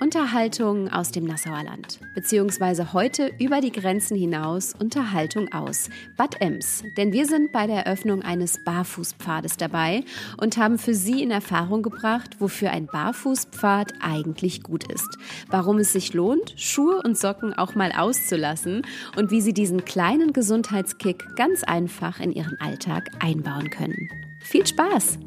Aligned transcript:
Unterhaltung 0.00 0.88
aus 0.88 1.10
dem 1.10 1.24
Nassauer 1.24 1.62
Land. 1.62 2.00
Beziehungsweise 2.14 2.94
heute 2.94 3.30
über 3.38 3.60
die 3.60 3.70
Grenzen 3.70 4.16
hinaus 4.16 4.74
Unterhaltung 4.78 5.52
aus 5.52 5.90
Bad 6.16 6.40
Ems. 6.40 6.82
Denn 6.96 7.12
wir 7.12 7.26
sind 7.26 7.52
bei 7.52 7.66
der 7.66 7.84
Eröffnung 7.84 8.22
eines 8.22 8.64
Barfußpfades 8.64 9.58
dabei 9.58 10.02
und 10.40 10.56
haben 10.56 10.78
für 10.78 10.94
Sie 10.94 11.22
in 11.22 11.30
Erfahrung 11.30 11.82
gebracht, 11.82 12.36
wofür 12.40 12.70
ein 12.70 12.86
Barfußpfad 12.86 13.92
eigentlich 14.00 14.62
gut 14.62 14.90
ist. 14.90 15.18
Warum 15.48 15.76
es 15.78 15.92
sich 15.92 16.14
lohnt, 16.14 16.54
Schuhe 16.56 17.02
und 17.04 17.18
Socken 17.18 17.52
auch 17.52 17.74
mal 17.74 17.92
auszulassen 17.92 18.86
und 19.16 19.30
wie 19.30 19.42
Sie 19.42 19.52
diesen 19.52 19.84
kleinen 19.84 20.32
Gesundheitskick 20.32 21.36
ganz 21.36 21.62
einfach 21.62 22.20
in 22.20 22.32
Ihren 22.32 22.58
Alltag 22.58 23.10
einbauen 23.20 23.68
können. 23.68 24.08
Viel 24.40 24.66
Spaß! 24.66 25.18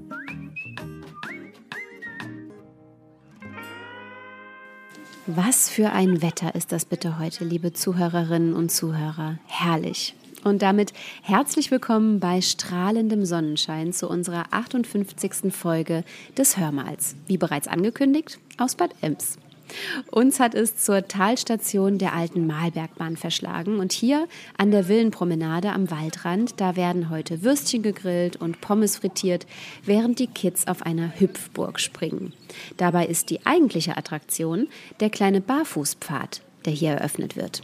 Was 5.26 5.70
für 5.70 5.92
ein 5.92 6.22
Wetter 6.22 6.54
ist 6.54 6.74
das 6.74 6.84
bitte 6.84 7.18
heute, 7.18 7.46
liebe 7.46 7.72
Zuhörerinnen 7.72 8.54
und 8.54 8.74
Zuhörer. 8.74 9.40
Herrlich. 9.48 10.16
Und 10.44 10.62
damit 10.62 10.92
herzlich 11.22 11.72
willkommen 11.72 12.20
bei 12.20 12.42
strahlendem 12.42 13.24
Sonnenschein 13.24 13.94
zu 13.94 14.10
unserer 14.10 14.48
58. 14.52 15.54
Folge 15.54 16.04
des 16.38 16.58
Hörmals. 16.58 17.16
Wie 17.26 17.38
bereits 17.38 17.70
angekündigt, 17.70 18.38
aus 18.58 18.76
Bad 18.76 18.94
Ems. 19.00 19.38
Uns 20.12 20.40
hat 20.40 20.56
es 20.56 20.78
zur 20.78 21.08
Talstation 21.08 21.98
der 21.98 22.14
alten 22.14 22.48
Malbergbahn 22.48 23.18
verschlagen 23.18 23.80
und 23.80 23.92
hier 23.92 24.28
an 24.58 24.72
der 24.72 24.88
Villenpromenade 24.88 25.72
am 25.72 25.90
Waldrand, 25.90 26.54
da 26.58 26.76
werden 26.76 27.10
heute 27.10 27.44
Würstchen 27.44 27.82
gegrillt 27.82 28.36
und 28.36 28.62
Pommes 28.62 28.98
frittiert, 28.98 29.46
während 29.84 30.20
die 30.20 30.28
Kids 30.28 30.68
auf 30.68 30.84
einer 30.84 31.20
Hüpfburg 31.20 31.80
springen. 31.80 32.34
Dabei 32.78 33.06
ist 33.08 33.30
die 33.30 33.46
eigentliche 33.46 33.98
Attraktion 33.98 34.68
der 35.00 35.10
kleine 35.10 35.42
Barfußpfad, 35.42 36.42
der 36.66 36.74
hier 36.74 36.92
eröffnet 36.92 37.36
wird. 37.36 37.62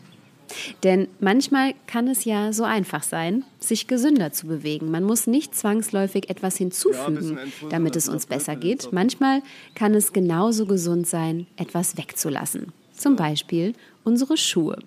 Denn 0.83 1.07
manchmal 1.19 1.73
kann 1.87 2.07
es 2.07 2.25
ja 2.25 2.53
so 2.53 2.63
einfach 2.63 3.03
sein, 3.03 3.43
sich 3.59 3.87
gesünder 3.87 4.31
zu 4.31 4.47
bewegen. 4.47 4.91
Man 4.91 5.03
muss 5.03 5.27
nicht 5.27 5.55
zwangsläufig 5.55 6.29
etwas 6.29 6.57
hinzufügen, 6.57 7.37
damit 7.69 7.95
es 7.95 8.09
uns 8.09 8.25
besser 8.25 8.55
geht. 8.55 8.91
Manchmal 8.91 9.41
kann 9.75 9.93
es 9.93 10.13
genauso 10.13 10.65
gesund 10.65 11.07
sein, 11.07 11.47
etwas 11.57 11.97
wegzulassen. 11.97 12.73
Zum 12.93 13.15
Beispiel 13.15 13.73
unsere 14.03 14.37
Schuhe. 14.37 14.79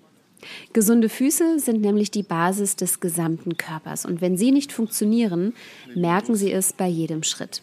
Gesunde 0.73 1.09
Füße 1.09 1.59
sind 1.59 1.81
nämlich 1.81 2.11
die 2.11 2.23
Basis 2.23 2.75
des 2.75 2.99
gesamten 2.99 3.57
Körpers. 3.57 4.05
Und 4.05 4.21
wenn 4.21 4.37
sie 4.37 4.51
nicht 4.51 4.71
funktionieren, 4.71 5.53
merken 5.95 6.35
sie 6.35 6.51
es 6.51 6.73
bei 6.73 6.87
jedem 6.87 7.23
Schritt. 7.23 7.61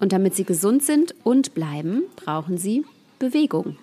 Und 0.00 0.12
damit 0.12 0.34
sie 0.34 0.44
gesund 0.44 0.82
sind 0.82 1.14
und 1.24 1.54
bleiben, 1.54 2.02
brauchen 2.16 2.58
sie 2.58 2.84
Bewegung. 3.18 3.76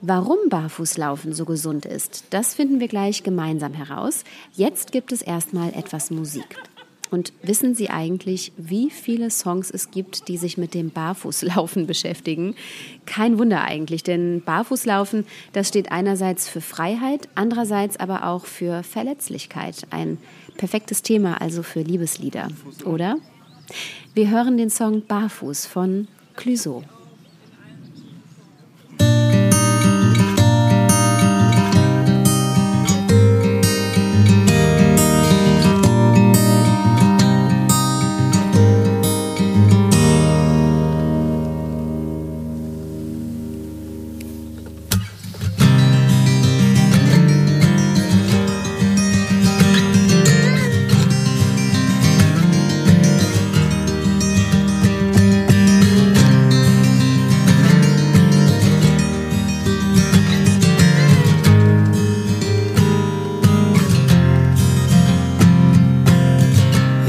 Warum 0.00 0.38
Barfußlaufen 0.48 1.32
so 1.32 1.44
gesund 1.44 1.86
ist, 1.86 2.24
das 2.30 2.54
finden 2.54 2.80
wir 2.80 2.88
gleich 2.88 3.22
gemeinsam 3.22 3.74
heraus. 3.74 4.24
Jetzt 4.52 4.92
gibt 4.92 5.12
es 5.12 5.22
erstmal 5.22 5.70
etwas 5.74 6.10
Musik. 6.10 6.56
Und 7.10 7.32
wissen 7.42 7.74
Sie 7.74 7.90
eigentlich, 7.90 8.52
wie 8.56 8.88
viele 8.90 9.30
Songs 9.30 9.70
es 9.70 9.90
gibt, 9.90 10.28
die 10.28 10.36
sich 10.36 10.56
mit 10.58 10.74
dem 10.74 10.90
Barfußlaufen 10.90 11.86
beschäftigen? 11.88 12.54
Kein 13.04 13.38
Wunder 13.38 13.62
eigentlich, 13.62 14.02
denn 14.02 14.42
Barfußlaufen, 14.42 15.26
das 15.52 15.68
steht 15.68 15.90
einerseits 15.90 16.48
für 16.48 16.60
Freiheit, 16.60 17.28
andererseits 17.34 17.98
aber 17.98 18.26
auch 18.26 18.46
für 18.46 18.82
Verletzlichkeit. 18.82 19.86
Ein 19.90 20.18
perfektes 20.56 21.02
Thema 21.02 21.40
also 21.40 21.62
für 21.62 21.80
Liebeslieder, 21.80 22.48
oder? 22.84 23.16
Wir 24.14 24.30
hören 24.30 24.56
den 24.56 24.70
Song 24.70 25.04
Barfuß 25.06 25.66
von 25.66 26.08
Clouseau. 26.36 26.82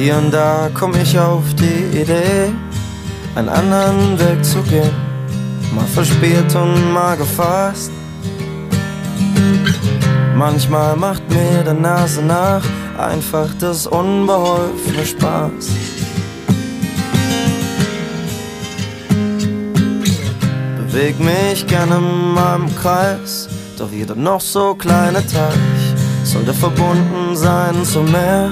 Hier 0.03 0.17
und 0.17 0.31
da 0.31 0.67
komm 0.73 0.95
ich 0.95 1.19
auf 1.19 1.43
die 1.53 1.95
Idee, 1.95 2.51
einen 3.35 3.49
anderen 3.49 4.17
Weg 4.17 4.43
zu 4.43 4.59
gehen. 4.63 4.89
Mal 5.75 5.85
verspielt 5.85 6.55
und 6.55 6.91
mal 6.91 7.15
gefasst. 7.15 7.91
Manchmal 10.35 10.95
macht 10.95 11.21
mir 11.29 11.61
der 11.63 11.75
Nase 11.75 12.23
nach 12.23 12.63
einfach 12.97 13.49
das 13.59 13.85
unbeholfene 13.85 15.05
Spaß. 15.05 15.69
Beweg 20.77 21.19
mich 21.19 21.67
gerne 21.67 21.97
in 21.97 22.33
meinem 22.33 22.75
Kreis, 22.75 23.47
doch 23.77 23.91
jeder 23.91 24.15
noch 24.15 24.41
so 24.41 24.73
kleine 24.73 25.23
Teich 25.27 25.93
sollte 26.23 26.55
verbunden 26.55 27.35
sein 27.35 27.85
zum 27.85 28.11
Meer. 28.11 28.49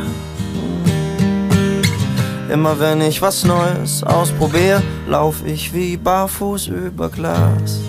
Immer 2.51 2.79
wenn 2.79 3.01
ich 3.01 3.21
was 3.21 3.45
Neues 3.45 4.03
ausprobiere, 4.03 4.81
lauf 5.07 5.45
ich 5.45 5.73
wie 5.73 5.97
barfuß 5.97 6.67
über 6.67 7.09
Glas. 7.09 7.79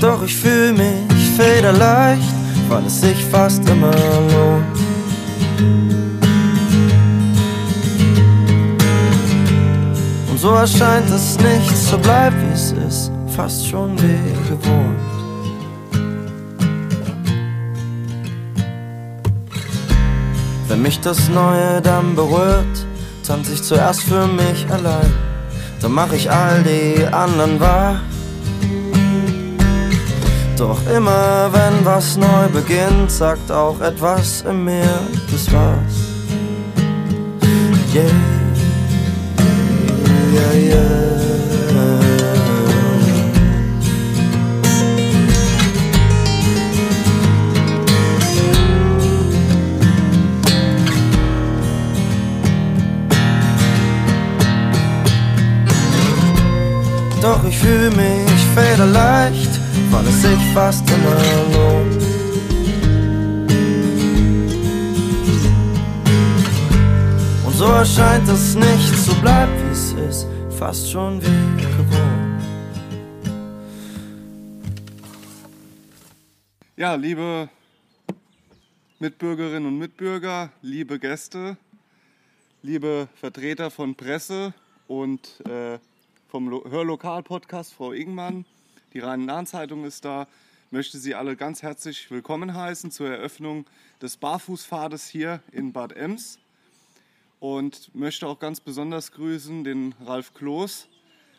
Doch 0.00 0.22
ich 0.22 0.36
fühl 0.36 0.72
mich 0.72 1.30
federleicht, 1.36 2.34
weil 2.68 2.84
es 2.84 3.00
sich 3.00 3.24
fast 3.24 3.66
immer 3.68 3.90
lohnt. 3.90 4.78
Und 10.30 10.38
so 10.38 10.50
erscheint 10.50 11.08
es 11.10 11.38
nicht 11.38 11.76
so 11.76 11.96
bleibt 11.98 12.36
wie 12.42 12.52
es 12.52 12.72
ist, 12.72 13.10
fast 13.34 13.66
schon 13.66 13.96
wie 14.02 14.50
gewohnt. 14.50 15.05
Mich 20.86 21.00
das 21.00 21.28
Neue 21.28 21.82
dann 21.82 22.14
berührt, 22.14 22.86
tanze 23.26 23.54
ich 23.54 23.62
zuerst 23.64 24.02
für 24.02 24.24
mich 24.28 24.70
allein. 24.70 25.12
Dann 25.80 25.90
mach 25.90 26.12
ich 26.12 26.30
all 26.30 26.62
die 26.62 27.04
anderen 27.12 27.58
wahr. 27.58 28.00
Doch 30.56 30.78
immer 30.88 31.50
wenn 31.52 31.84
was 31.84 32.16
neu 32.16 32.46
beginnt, 32.52 33.10
sagt 33.10 33.50
auch 33.50 33.80
etwas 33.80 34.42
in 34.42 34.64
mir, 34.64 35.00
das 35.32 35.52
war's. 35.52 35.96
Yeah, 37.92 38.04
yeah, 40.34 40.52
yeah. 40.54 41.25
Fühl 57.66 57.90
mich 57.90 58.40
federleicht, 58.54 59.50
weil 59.90 60.06
es 60.06 60.22
sich 60.22 60.42
fast 60.54 60.88
immer 60.88 61.16
lohnt. 61.52 62.02
Und 67.44 67.54
so 67.54 67.64
erscheint 67.64 68.28
es 68.28 68.54
nicht, 68.54 68.94
so 69.06 69.14
bleibt 69.20 69.52
wie 69.64 69.72
es 69.72 69.92
ist, 70.08 70.26
fast 70.56 70.90
schon 70.90 71.20
wie 71.20 71.62
gewohnt. 71.62 72.42
Ja, 76.76 76.94
liebe 76.94 77.48
Mitbürgerinnen 79.00 79.66
und 79.66 79.78
Mitbürger, 79.78 80.50
liebe 80.62 81.00
Gäste, 81.00 81.56
liebe 82.62 83.08
Vertreter 83.16 83.70
von 83.72 83.96
Presse 83.96 84.54
und 84.86 85.40
äh, 85.48 85.78
vom 86.36 86.50
Hörlokal-Podcast, 86.50 87.72
Frau 87.72 87.92
Ingmann. 87.92 88.44
Die 88.92 88.98
Rhein-Lahn-Zeitung 88.98 89.86
ist 89.86 90.04
da. 90.04 90.28
Möchte 90.70 90.98
Sie 90.98 91.14
alle 91.14 91.34
ganz 91.34 91.62
herzlich 91.62 92.10
willkommen 92.10 92.52
heißen 92.52 92.90
zur 92.90 93.08
Eröffnung 93.08 93.64
des 94.02 94.18
Barfußpfades 94.18 95.08
hier 95.08 95.40
in 95.50 95.72
Bad 95.72 95.94
Ems. 95.94 96.38
Und 97.40 97.90
möchte 97.94 98.26
auch 98.26 98.38
ganz 98.38 98.60
besonders 98.60 99.12
grüßen 99.12 99.64
den 99.64 99.94
Ralf 100.04 100.34
Kloß 100.34 100.88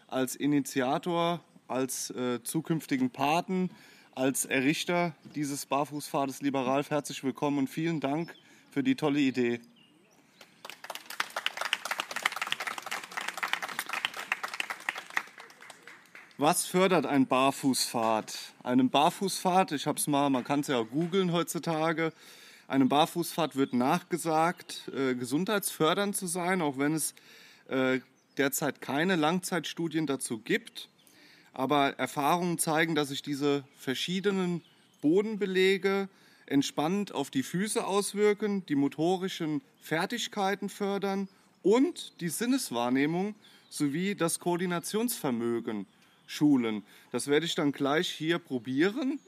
als 0.08 0.36
Initiator, 0.36 1.42
als 1.68 2.10
äh, 2.10 2.42
zukünftigen 2.42 3.12
Paten, 3.12 3.70
als 4.16 4.46
Errichter 4.46 5.14
dieses 5.36 5.68
Barfußpfades. 5.68 6.42
Lieber 6.42 6.66
Ralf, 6.66 6.90
herzlich 6.90 7.24
willkommen 7.24 7.60
und 7.60 7.70
vielen 7.70 8.00
Dank 8.00 8.34
für 8.72 8.82
die 8.82 8.96
tolle 8.96 9.20
Idee. 9.20 9.60
Was 16.40 16.68
fördert 16.68 17.08
ein 17.08 17.26
Barfußpfad? 17.26 18.32
Einem 18.62 18.92
Barfußpfad, 18.92 19.72
ich 19.72 19.88
habe 19.88 19.98
es 19.98 20.06
mal, 20.06 20.30
man 20.30 20.44
kann 20.44 20.60
es 20.60 20.68
ja 20.68 20.80
googeln 20.84 21.32
heutzutage, 21.32 22.14
einem 22.68 22.90
Barfußpfad 22.90 23.56
wird 23.56 23.74
nachgesagt, 23.74 24.92
äh, 24.96 25.16
gesundheitsfördernd 25.16 26.16
zu 26.16 26.28
sein, 26.28 26.62
auch 26.62 26.78
wenn 26.78 26.94
es 26.94 27.16
äh, 27.70 28.02
derzeit 28.38 28.82
keine 28.82 29.16
Langzeitstudien 29.16 30.06
dazu 30.06 30.38
gibt. 30.38 30.90
Aber 31.54 31.98
Erfahrungen 31.98 32.60
zeigen, 32.60 32.94
dass 32.94 33.08
sich 33.08 33.24
diese 33.24 33.64
verschiedenen 33.76 34.62
Bodenbelege 35.02 36.08
entspannt 36.46 37.16
auf 37.16 37.32
die 37.32 37.42
Füße 37.42 37.84
auswirken, 37.84 38.64
die 38.68 38.76
motorischen 38.76 39.62
Fertigkeiten 39.82 40.70
fördern 40.70 41.30
und 41.64 42.22
die 42.22 42.30
Sinneswahrnehmung 42.30 43.34
sowie 43.72 44.14
das 44.14 44.38
Koordinationsvermögen 44.38 45.88
schulen. 46.28 46.84
Das 47.12 47.28
werde 47.28 47.48
ich 47.48 47.56
dann 47.56 47.72
gleich 47.72 48.10
hier 48.10 48.38
probieren. 48.38 49.20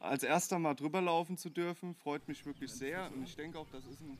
Als 0.00 0.22
erster 0.22 0.60
mal 0.60 0.74
drüber 0.74 1.00
laufen 1.00 1.36
zu 1.36 1.50
dürfen, 1.50 1.96
freut 1.96 2.28
mich 2.28 2.46
wirklich 2.46 2.70
sehr. 2.70 3.10
Und 3.12 3.24
ich 3.24 3.34
denke 3.34 3.58
auch, 3.58 3.66
das 3.72 3.84
ist 3.84 4.00
ein. 4.00 4.16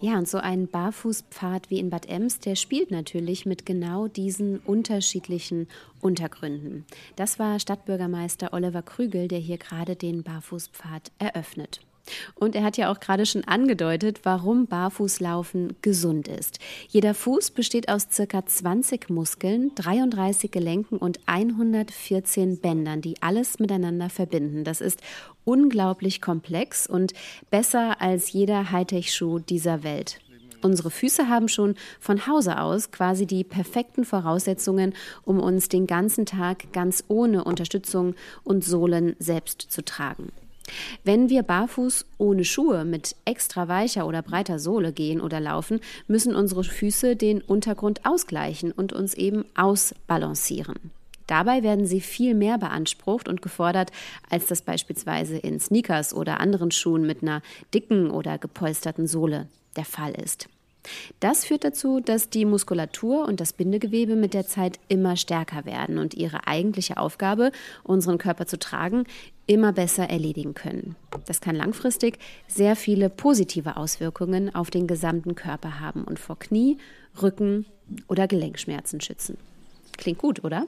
Ja, 0.00 0.18
und 0.18 0.26
so 0.26 0.38
ein 0.38 0.66
Barfußpfad 0.66 1.70
wie 1.70 1.78
in 1.78 1.90
Bad 1.90 2.06
Ems, 2.06 2.40
der 2.40 2.56
spielt 2.56 2.90
natürlich 2.90 3.46
mit 3.46 3.66
genau 3.66 4.08
diesen 4.08 4.58
unterschiedlichen 4.58 5.68
Untergründen. 6.00 6.86
Das 7.16 7.38
war 7.38 7.60
Stadtbürgermeister 7.60 8.52
Oliver 8.52 8.82
Krügel, 8.82 9.28
der 9.28 9.38
hier 9.38 9.58
gerade 9.58 9.96
den 9.96 10.22
Barfußpfad 10.22 11.12
eröffnet. 11.18 11.80
Und 12.34 12.54
er 12.54 12.64
hat 12.64 12.76
ja 12.76 12.90
auch 12.90 13.00
gerade 13.00 13.26
schon 13.26 13.44
angedeutet, 13.44 14.20
warum 14.24 14.66
Barfußlaufen 14.66 15.76
gesund 15.82 16.28
ist. 16.28 16.58
Jeder 16.88 17.14
Fuß 17.14 17.50
besteht 17.52 17.88
aus 17.88 18.08
circa 18.10 18.44
20 18.44 19.10
Muskeln, 19.10 19.72
33 19.74 20.50
Gelenken 20.50 20.98
und 20.98 21.20
114 21.26 22.58
Bändern, 22.58 23.00
die 23.00 23.20
alles 23.20 23.58
miteinander 23.58 24.10
verbinden. 24.10 24.64
Das 24.64 24.80
ist 24.80 25.00
unglaublich 25.44 26.20
komplex 26.20 26.86
und 26.86 27.12
besser 27.50 28.00
als 28.00 28.32
jeder 28.32 28.70
Hightech-Schuh 28.70 29.38
dieser 29.38 29.82
Welt. 29.82 30.20
Unsere 30.62 30.90
Füße 30.90 31.28
haben 31.28 31.48
schon 31.48 31.74
von 32.00 32.26
Hause 32.26 32.60
aus 32.60 32.90
quasi 32.90 33.26
die 33.26 33.44
perfekten 33.44 34.04
Voraussetzungen, 34.04 34.94
um 35.24 35.40
uns 35.40 35.68
den 35.68 35.86
ganzen 35.86 36.26
Tag 36.26 36.72
ganz 36.72 37.04
ohne 37.08 37.44
Unterstützung 37.44 38.14
und 38.44 38.62
Sohlen 38.62 39.16
selbst 39.18 39.62
zu 39.62 39.82
tragen. 39.82 40.32
Wenn 41.04 41.28
wir 41.28 41.42
barfuß 41.42 42.06
ohne 42.18 42.44
Schuhe 42.44 42.84
mit 42.84 43.16
extra 43.24 43.68
weicher 43.68 44.06
oder 44.06 44.22
breiter 44.22 44.58
Sohle 44.58 44.92
gehen 44.92 45.20
oder 45.20 45.40
laufen, 45.40 45.80
müssen 46.06 46.34
unsere 46.34 46.64
Füße 46.64 47.16
den 47.16 47.40
Untergrund 47.40 48.04
ausgleichen 48.04 48.72
und 48.72 48.92
uns 48.92 49.14
eben 49.14 49.44
ausbalancieren. 49.54 50.90
Dabei 51.26 51.62
werden 51.62 51.86
sie 51.86 52.00
viel 52.00 52.34
mehr 52.34 52.58
beansprucht 52.58 53.28
und 53.28 53.40
gefordert, 53.40 53.92
als 54.28 54.46
das 54.46 54.62
beispielsweise 54.62 55.38
in 55.38 55.60
Sneakers 55.60 56.12
oder 56.12 56.40
anderen 56.40 56.72
Schuhen 56.72 57.06
mit 57.06 57.22
einer 57.22 57.40
dicken 57.72 58.10
oder 58.10 58.36
gepolsterten 58.36 59.06
Sohle 59.06 59.46
der 59.76 59.84
Fall 59.84 60.12
ist. 60.12 60.48
Das 61.20 61.44
führt 61.44 61.64
dazu, 61.64 62.00
dass 62.00 62.30
die 62.30 62.44
Muskulatur 62.44 63.26
und 63.26 63.40
das 63.40 63.52
Bindegewebe 63.52 64.16
mit 64.16 64.34
der 64.34 64.46
Zeit 64.46 64.78
immer 64.88 65.16
stärker 65.16 65.64
werden 65.64 65.98
und 65.98 66.14
ihre 66.14 66.46
eigentliche 66.46 66.96
Aufgabe, 66.96 67.52
unseren 67.82 68.18
Körper 68.18 68.46
zu 68.46 68.58
tragen, 68.58 69.04
immer 69.46 69.72
besser 69.72 70.08
erledigen 70.08 70.54
können. 70.54 70.96
Das 71.26 71.40
kann 71.40 71.56
langfristig 71.56 72.18
sehr 72.46 72.76
viele 72.76 73.10
positive 73.10 73.76
Auswirkungen 73.76 74.54
auf 74.54 74.70
den 74.70 74.86
gesamten 74.86 75.34
Körper 75.34 75.80
haben 75.80 76.04
und 76.04 76.18
vor 76.18 76.38
Knie, 76.38 76.78
Rücken 77.20 77.66
oder 78.08 78.28
Gelenkschmerzen 78.28 79.00
schützen. 79.00 79.36
Klingt 79.96 80.18
gut, 80.18 80.44
oder? 80.44 80.66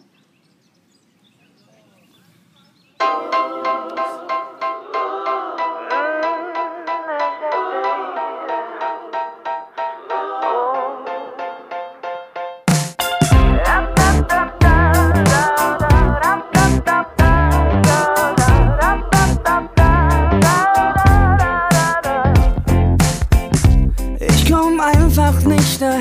Der 25.82 25.98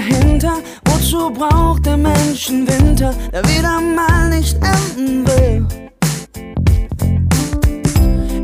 wieder 3.47 3.81
mal 3.81 4.29
nicht 4.29 4.57
enden 4.57 5.25
will. 5.27 5.65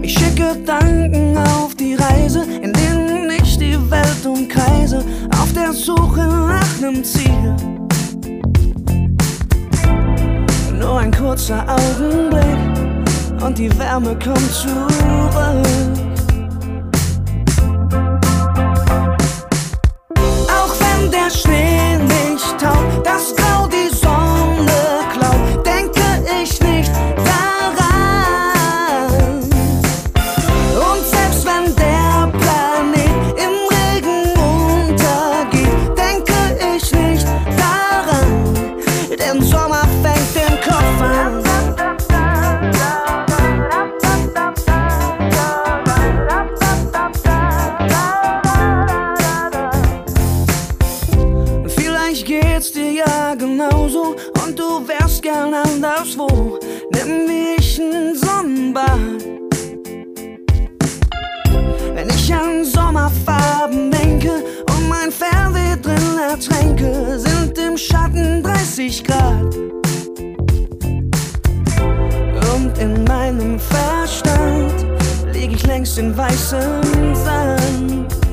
Ich 0.02 0.14
schicke 0.14 0.56
Gedanken 0.56 1.38
auf 1.38 1.76
die 1.76 1.96
Reise, 1.96 2.44
in 2.62 2.74
denen 2.74 3.30
ich 3.30 3.58
die 3.58 3.78
Welt 3.92 4.26
umkreise, 4.26 5.04
auf 5.40 5.52
der 5.54 5.74
Suche 5.74 6.26
nach 6.26 6.80
nem 6.82 7.04
Ziel. 7.04 7.56
Nur 10.80 11.00
ein 11.00 11.12
kurzer 11.12 11.66
Augenblick 11.68 13.44
und 13.44 13.58
die 13.58 13.70
Wärme 13.78 14.18
kommt 14.18 14.52
zurück. 14.52 15.97
das 56.08 56.18
wo, 56.18 56.60
nimm 56.94 57.26
mich 57.26 57.80
ein 57.80 58.16
Sonnenbad. 58.16 59.24
Wenn 61.94 62.10
ich 62.10 62.34
an 62.34 62.64
Sommerfarben 62.64 63.92
denke 63.92 64.44
und 64.70 64.90
mein 64.90 65.12
Fernseh 65.12 65.76
drin 65.82 66.20
ertränke, 66.30 67.20
sind 67.20 67.58
im 67.58 67.78
Schatten 67.78 68.44
30 68.44 69.04
Grad. 69.04 69.56
Und 72.56 72.78
in 72.80 73.04
meinem 73.06 73.60
Verstand 73.60 74.86
lieg 75.34 75.52
ich 75.54 75.66
längst 75.66 75.98
in 75.98 76.16
weißem 76.16 77.16
Sand. 77.16 78.27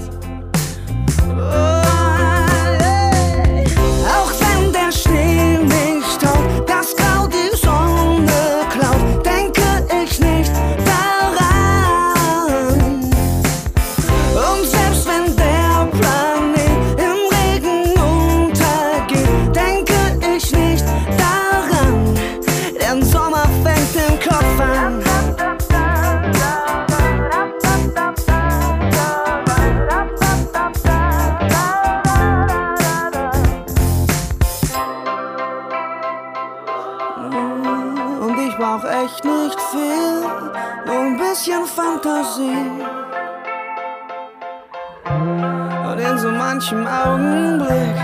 In 46.71 46.71
so 46.71 46.75
manchem 46.75 46.87
Augenblick 46.87 47.99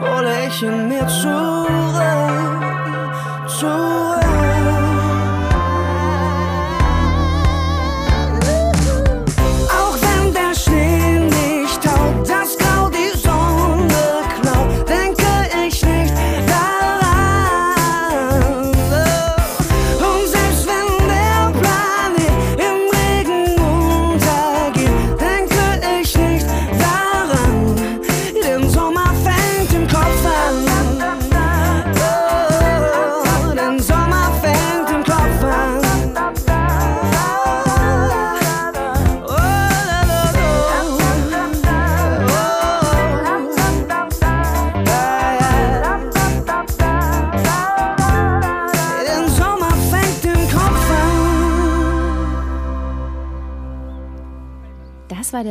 hole 0.00 0.46
ich 0.46 0.62
in 0.62 0.88
mir 0.88 1.06
zurück, 1.08 1.68
zurück. 3.48 4.05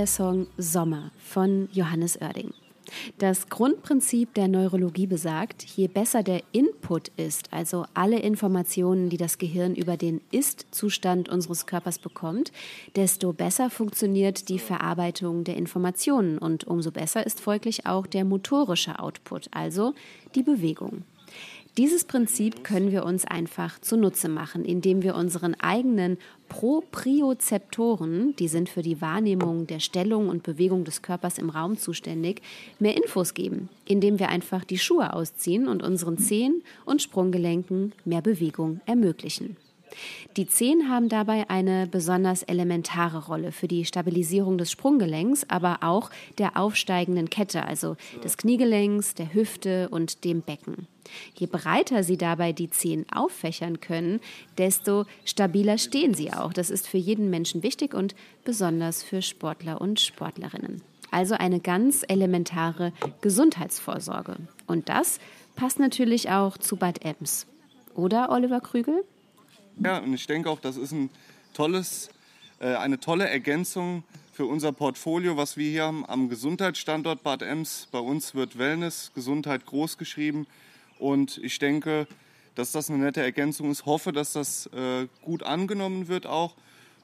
Der 0.05 0.11
Song 0.11 0.45
Sommer 0.59 1.09
von 1.17 1.67
Johannes 1.71 2.21
Oerding. 2.21 2.53
Das 3.17 3.49
Grundprinzip 3.49 4.35
der 4.35 4.47
Neurologie 4.47 5.07
besagt, 5.07 5.63
je 5.63 5.87
besser 5.87 6.21
der 6.21 6.43
Input 6.51 7.07
ist, 7.17 7.51
also 7.51 7.85
alle 7.95 8.19
Informationen, 8.19 9.09
die 9.09 9.17
das 9.17 9.39
Gehirn 9.39 9.73
über 9.73 9.97
den 9.97 10.21
Ist-Zustand 10.29 11.27
unseres 11.27 11.65
Körpers 11.65 11.97
bekommt, 11.97 12.51
desto 12.95 13.33
besser 13.33 13.71
funktioniert 13.71 14.47
die 14.49 14.59
Verarbeitung 14.59 15.43
der 15.43 15.57
Informationen 15.57 16.37
und 16.37 16.65
umso 16.65 16.91
besser 16.91 17.25
ist 17.25 17.41
folglich 17.41 17.87
auch 17.87 18.05
der 18.05 18.25
motorische 18.25 18.99
Output, 18.99 19.47
also 19.49 19.95
die 20.35 20.43
Bewegung. 20.43 21.01
Dieses 21.77 22.05
Prinzip 22.05 22.63
können 22.63 22.93
wir 22.93 23.03
uns 23.03 23.25
einfach 23.25 23.79
zunutze 23.79 24.29
machen, 24.29 24.63
indem 24.63 25.03
wir 25.03 25.13
unseren 25.13 25.55
eigenen 25.55 26.17
Propriozeptoren, 26.47 28.33
die 28.37 28.47
sind 28.47 28.69
für 28.69 28.81
die 28.81 29.01
Wahrnehmung 29.01 29.67
der 29.67 29.81
Stellung 29.81 30.29
und 30.29 30.43
Bewegung 30.43 30.85
des 30.85 31.01
Körpers 31.01 31.37
im 31.37 31.49
Raum 31.49 31.77
zuständig, 31.77 32.41
mehr 32.79 32.95
Infos 32.95 33.33
geben, 33.33 33.67
indem 33.85 34.19
wir 34.19 34.29
einfach 34.29 34.63
die 34.63 34.77
Schuhe 34.77 35.11
ausziehen 35.11 35.67
und 35.67 35.83
unseren 35.83 36.17
Zehen 36.17 36.63
und 36.85 37.01
Sprunggelenken 37.01 37.91
mehr 38.05 38.21
Bewegung 38.21 38.79
ermöglichen. 38.85 39.57
Die 40.37 40.47
Zehen 40.47 40.89
haben 40.89 41.09
dabei 41.09 41.49
eine 41.49 41.87
besonders 41.87 42.43
elementare 42.43 43.25
Rolle 43.25 43.51
für 43.51 43.67
die 43.67 43.85
Stabilisierung 43.85 44.57
des 44.57 44.71
Sprunggelenks, 44.71 45.45
aber 45.49 45.79
auch 45.81 46.09
der 46.37 46.57
aufsteigenden 46.57 47.29
Kette, 47.29 47.65
also 47.65 47.95
des 48.23 48.37
Kniegelenks, 48.37 49.13
der 49.13 49.33
Hüfte 49.33 49.89
und 49.89 50.23
dem 50.23 50.41
Becken. 50.41 50.87
Je 51.35 51.47
breiter 51.47 52.03
Sie 52.03 52.17
dabei 52.17 52.51
die 52.51 52.69
Zehen 52.69 53.05
auffächern 53.13 53.79
können, 53.79 54.19
desto 54.57 55.05
stabiler 55.23 55.77
stehen 55.77 56.13
Sie 56.13 56.31
auch. 56.31 56.53
Das 56.53 56.69
ist 56.69 56.87
für 56.87 56.97
jeden 56.97 57.29
Menschen 57.29 57.63
wichtig 57.63 57.93
und 57.93 58.15
besonders 58.43 59.03
für 59.03 59.21
Sportler 59.21 59.81
und 59.81 59.99
Sportlerinnen. 59.99 60.81
Also 61.11 61.35
eine 61.35 61.59
ganz 61.59 62.03
elementare 62.07 62.91
Gesundheitsvorsorge. 63.21 64.35
Und 64.67 64.89
das 64.89 65.19
passt 65.55 65.79
natürlich 65.79 66.29
auch 66.29 66.57
zu 66.57 66.75
Bad 66.75 67.05
Ems. 67.05 67.47
Oder, 67.93 68.31
Oliver 68.31 68.59
Krügel? 68.59 69.05
Ja, 69.83 69.97
und 69.97 70.13
ich 70.13 70.25
denke 70.25 70.49
auch, 70.49 70.59
das 70.59 70.77
ist 70.77 70.93
ein 70.93 71.09
tolles, 71.53 72.09
äh, 72.59 72.75
eine 72.75 72.99
tolle 72.99 73.27
Ergänzung 73.27 74.03
für 74.31 74.45
unser 74.45 74.71
Portfolio, 74.71 75.35
was 75.35 75.57
wir 75.57 75.69
hier 75.69 75.83
haben 75.83 76.05
am 76.05 76.29
Gesundheitsstandort 76.29 77.23
Bad 77.23 77.41
Ems. 77.41 77.87
Bei 77.91 77.99
uns 77.99 78.35
wird 78.35 78.57
Wellness, 78.57 79.11
Gesundheit 79.15 79.65
groß 79.65 79.97
geschrieben. 79.97 80.47
Und 80.97 81.39
ich 81.39 81.59
denke, 81.59 82.07
dass 82.55 82.71
das 82.71 82.89
eine 82.89 82.99
nette 82.99 83.21
Ergänzung 83.21 83.69
ist. 83.69 83.85
Hoffe, 83.85 84.13
dass 84.13 84.31
das 84.31 84.67
äh, 84.67 85.07
gut 85.21 85.43
angenommen 85.43 86.07
wird 86.07 86.25
auch. 86.25 86.55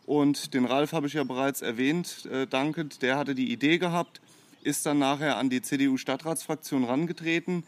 Und 0.05 0.53
den 0.53 0.63
Ralf 0.63 0.93
habe 0.93 1.07
ich 1.07 1.13
ja 1.13 1.25
bereits 1.25 1.61
erwähnt, 1.61 2.25
äh, 2.31 2.47
dankend. 2.47 3.01
Der 3.01 3.17
hatte 3.17 3.35
die 3.35 3.51
Idee 3.51 3.79
gehabt, 3.79 4.21
ist 4.63 4.85
dann 4.85 4.99
nachher 4.99 5.37
an 5.37 5.49
die 5.49 5.61
CDU-Stadtratsfraktion 5.61 6.85
rangetreten. 6.85 7.63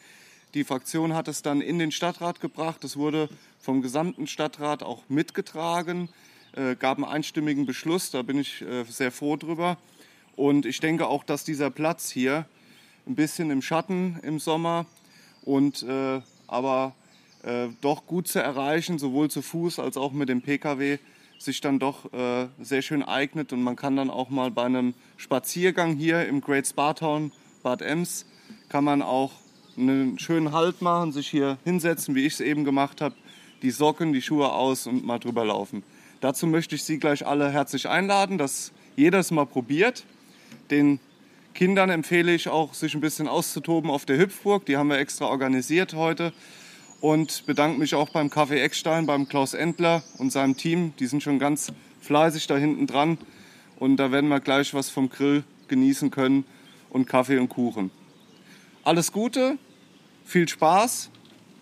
Die 0.53 0.63
Fraktion 0.63 1.15
hat 1.15 1.27
es 1.27 1.41
dann 1.41 1.61
in 1.61 1.79
den 1.79 1.91
Stadtrat 1.91 2.39
gebracht. 2.39 2.83
Es 2.83 2.95
wurde 2.95 3.27
vom 3.59 3.81
gesamten 3.81 4.27
Stadtrat 4.27 4.83
auch 4.83 5.01
mitgetragen, 5.09 6.09
äh, 6.55 6.75
gab 6.75 6.97
einen 6.97 7.05
einstimmigen 7.05 7.65
Beschluss. 7.65 8.11
Da 8.11 8.21
bin 8.21 8.37
ich 8.37 8.61
äh, 8.61 8.83
sehr 8.83 9.11
froh 9.11 9.35
drüber. 9.35 9.77
Und 10.35 10.67
ich 10.67 10.79
denke 10.79 11.07
auch, 11.07 11.23
dass 11.23 11.43
dieser 11.43 11.71
Platz 11.71 12.11
hier 12.11 12.45
ein 13.07 13.15
bisschen 13.15 13.49
im 13.49 13.63
Schatten 13.63 14.19
im 14.21 14.39
Sommer 14.39 14.85
und 15.41 15.81
äh, 15.83 16.21
aber 16.45 16.93
äh, 17.41 17.69
doch 17.81 18.05
gut 18.05 18.27
zu 18.27 18.39
erreichen, 18.39 18.99
sowohl 18.99 19.31
zu 19.31 19.41
Fuß 19.41 19.79
als 19.79 19.97
auch 19.97 20.11
mit 20.11 20.29
dem 20.29 20.43
Pkw, 20.43 20.99
sich 21.39 21.61
dann 21.61 21.79
doch 21.79 22.13
äh, 22.13 22.47
sehr 22.61 22.83
schön 22.83 23.01
eignet 23.01 23.53
und 23.53 23.63
man 23.63 23.75
kann 23.75 23.95
dann 23.95 24.11
auch 24.11 24.29
mal 24.29 24.51
bei 24.51 24.65
einem 24.65 24.93
Spaziergang 25.17 25.95
hier 25.95 26.27
im 26.27 26.41
Great 26.41 26.67
Spartown 26.67 27.31
Bad 27.63 27.81
Ems 27.81 28.25
kann 28.69 28.83
man 28.83 29.01
auch 29.01 29.31
einen 29.77 30.19
schönen 30.19 30.51
Halt 30.51 30.81
machen, 30.81 31.11
sich 31.11 31.27
hier 31.27 31.57
hinsetzen, 31.63 32.15
wie 32.15 32.25
ich 32.25 32.33
es 32.33 32.39
eben 32.41 32.63
gemacht 32.63 33.01
habe, 33.01 33.15
die 33.61 33.71
Socken, 33.71 34.13
die 34.13 34.21
Schuhe 34.21 34.51
aus 34.51 34.87
und 34.87 35.05
mal 35.05 35.19
drüber 35.19 35.45
laufen. 35.45 35.83
Dazu 36.21 36.47
möchte 36.47 36.75
ich 36.75 36.83
Sie 36.83 36.99
gleich 36.99 37.25
alle 37.25 37.51
herzlich 37.51 37.89
einladen, 37.89 38.37
dass 38.37 38.71
jeder 38.95 39.19
es 39.19 39.31
mal 39.31 39.45
probiert. 39.45 40.05
Den 40.71 40.99
Kindern 41.53 41.89
empfehle 41.89 42.33
ich 42.33 42.49
auch, 42.49 42.73
sich 42.73 42.95
ein 42.95 43.01
bisschen 43.01 43.27
auszutoben 43.27 43.89
auf 43.89 44.05
der 44.05 44.17
Hüpfburg. 44.17 44.65
Die 44.65 44.77
haben 44.77 44.89
wir 44.89 44.97
extra 44.97 45.25
organisiert 45.25 45.93
heute. 45.93 46.33
Und 47.01 47.45
bedanke 47.45 47.77
mich 47.79 47.95
auch 47.95 48.09
beim 48.09 48.27
Café 48.27 48.55
Eckstein, 48.61 49.05
beim 49.05 49.27
Klaus 49.27 49.53
Endler 49.53 50.03
und 50.17 50.31
seinem 50.31 50.55
Team. 50.55 50.93
Die 50.99 51.05
sind 51.05 51.21
schon 51.21 51.37
ganz 51.37 51.73
fleißig 51.99 52.47
da 52.47 52.55
hinten 52.55 52.87
dran. 52.87 53.17
Und 53.77 53.97
da 53.97 54.11
werden 54.11 54.29
wir 54.29 54.39
gleich 54.39 54.73
was 54.73 54.89
vom 54.89 55.09
Grill 55.09 55.43
genießen 55.67 56.11
können 56.11 56.45
und 56.89 57.07
Kaffee 57.07 57.39
und 57.39 57.49
Kuchen. 57.49 57.91
Alles 58.85 59.13
Gute, 59.13 59.57
viel 60.25 60.47
Spaß, 60.47 61.09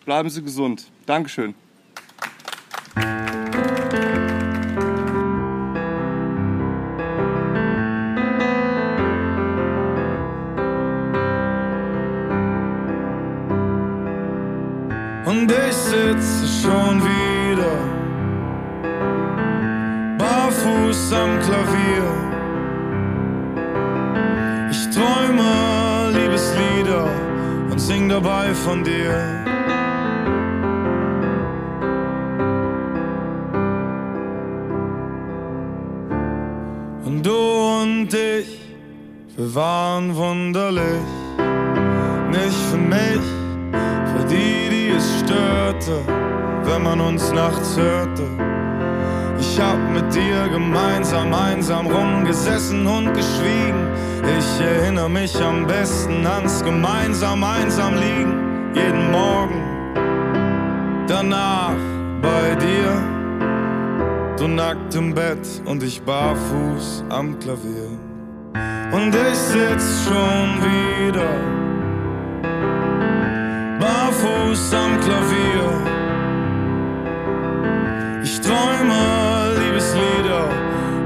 bleiben 0.06 0.30
Sie 0.32 0.42
gesund. 0.42 0.90
Dankeschön. 1.06 1.54
Dir. 28.84 29.46
Und 37.06 37.26
du 37.26 37.32
und 37.32 38.14
ich, 38.14 38.60
wir 39.36 39.56
waren 39.56 40.16
wunderlich, 40.16 41.08
nicht 42.32 42.58
für 42.70 42.78
mich 42.78 43.22
für 44.12 44.26
die, 44.28 44.70
die 44.70 44.90
es 44.98 45.20
störte, 45.20 46.00
wenn 46.64 46.84
man 46.84 47.02
uns 47.02 47.32
nachts 47.32 47.78
hörte. 47.78 48.24
Ich 49.40 49.60
hab 49.60 49.80
mit 49.92 50.14
dir 50.14 50.48
gemeinsam 50.50 51.34
einsam 51.34 51.88
rumgesessen 51.88 52.86
und 52.86 53.14
geschwiegen. 53.14 53.88
Ich 54.38 54.62
erinnere 54.66 55.10
mich 55.10 55.36
am 55.42 55.66
besten 55.66 56.26
ans 56.28 56.64
gemeinsam 56.64 57.44
einsam 57.44 57.96
liegen, 57.96 58.51
jeden 58.76 59.12
Morgen. 59.12 59.62
Danach 61.08 61.76
bei 62.22 62.56
dir, 62.56 62.92
du 64.38 64.48
nackt 64.48 64.96
im 64.96 65.14
Bett 65.14 65.48
und 65.66 65.84
ich 65.84 66.02
barfuß 66.02 67.04
am 67.10 67.38
Klavier. 67.40 67.90
Und 68.92 69.16
ich 69.16 69.38
sitz 69.38 70.06
schon 70.06 70.50
wieder 70.62 71.62
barfuß 73.80 74.74
am 74.74 75.00
Klavier. 75.00 75.70
Ich 78.24 78.40
träume 78.42 79.56
Liebeslieder 79.60 80.50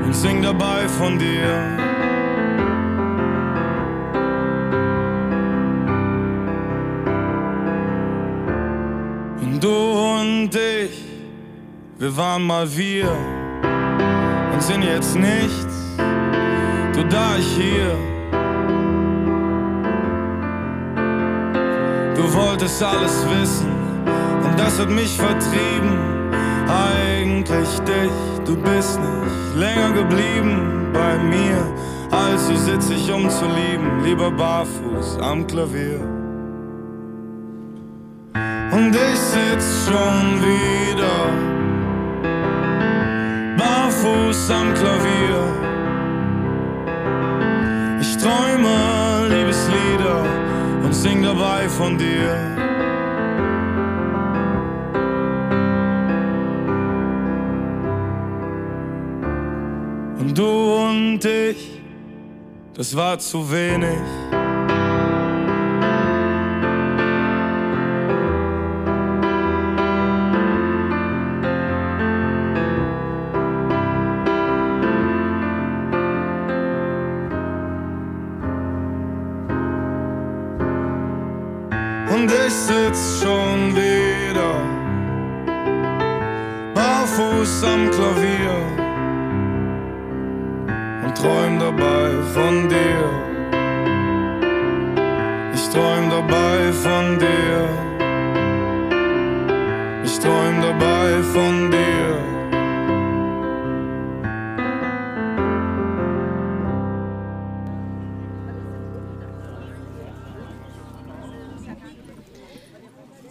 und 0.06 0.14
sing 0.14 0.42
dabei 0.42 0.88
von 0.88 1.18
dir. 1.18 1.95
Wir 11.98 12.18
waren 12.18 12.44
mal 12.46 12.68
wir 12.76 13.10
und 14.54 14.62
sind 14.62 14.84
jetzt 14.84 15.16
nichts. 15.16 15.96
Du 16.94 17.04
da 17.10 17.38
ich 17.38 17.48
hier. 17.56 17.96
Du 22.16 22.34
wolltest 22.34 22.82
alles 22.84 23.26
wissen 23.30 23.72
und 24.44 24.60
das 24.60 24.80
hat 24.80 24.90
mich 24.90 25.16
vertrieben. 25.16 26.32
Eigentlich 26.68 27.80
dich, 27.80 28.12
du 28.46 28.56
bist 28.58 29.00
nicht 29.00 29.56
länger 29.56 29.92
geblieben 29.92 30.90
bei 30.94 31.18
mir. 31.18 31.58
Also 32.12 32.56
sitz 32.56 32.90
ich 32.90 33.12
um 33.12 33.30
zu 33.30 33.46
lieben, 33.46 34.04
lieber 34.04 34.32
barfuß 34.32 35.18
am 35.22 35.46
Klavier. 35.48 36.00
Und 38.72 38.96
ich 38.96 39.20
sitz 39.20 39.88
schon 39.88 40.42
wieder 40.42 41.55
barfuß 44.06 44.52
am 44.52 44.74
Klavier. 44.74 45.42
Ich 48.00 48.18
träume 48.18 49.28
Liebeslieder 49.30 50.24
und 50.84 50.94
sing 50.94 51.24
dabei 51.24 51.68
von 51.70 51.98
dir. 51.98 52.36
Und 60.20 60.38
du 60.38 60.76
und 60.88 61.26
ich, 61.26 61.82
das 62.74 62.96
war 62.96 63.18
zu 63.20 63.52
wenig. 63.52 64.00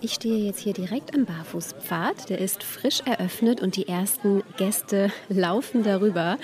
Ich 0.04 0.12
stehe 0.12 0.44
jetzt 0.44 0.60
hier 0.60 0.74
direkt 0.74 1.14
am 1.14 1.24
Barfußpfad. 1.24 2.28
Der 2.28 2.38
ist 2.38 2.62
frisch 2.62 3.00
eröffnet 3.06 3.62
und 3.62 3.76
die 3.76 3.88
ersten 3.88 4.42
Gäste 4.58 5.10
laufen 5.30 5.82
darüber. 5.82 6.36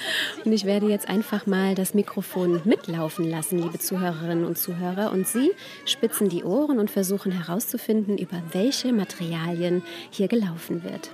Und 0.46 0.52
ich 0.52 0.64
werde 0.64 0.88
jetzt 0.88 1.10
einfach 1.10 1.44
mal 1.44 1.74
das 1.74 1.92
Mikrofon 1.92 2.62
mitlaufen 2.64 3.28
lassen, 3.28 3.58
liebe 3.58 3.78
Zuhörerinnen 3.78 4.46
und 4.46 4.56
Zuhörer. 4.56 5.12
Und 5.12 5.28
Sie 5.28 5.50
spitzen 5.84 6.30
die 6.30 6.42
Ohren 6.42 6.78
und 6.78 6.90
versuchen 6.90 7.32
herauszufinden, 7.32 8.16
über 8.16 8.42
welche 8.52 8.94
Materialien 8.94 9.82
hier 10.10 10.28
gelaufen 10.28 10.82
wird. 10.82 11.10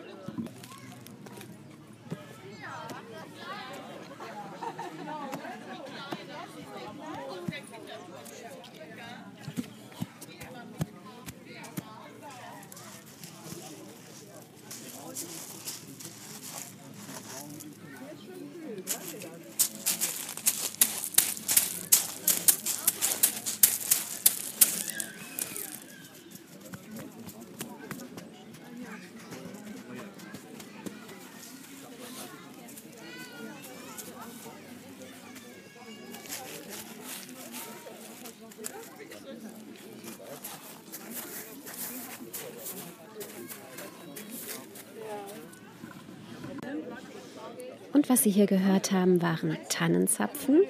Und 47.93 47.96
was 48.09 48.23
Sie 48.23 48.31
hier 48.31 48.47
gehört 48.47 48.93
haben, 48.93 49.23
waren 49.23 49.57
Tannenzapfen, 49.69 50.63